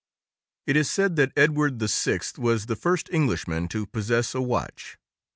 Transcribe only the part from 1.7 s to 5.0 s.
VI was the first Englishman to possess a watch.